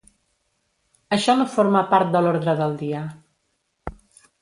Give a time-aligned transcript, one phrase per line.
[1.17, 3.07] Això no forma part de l’ordre del dia.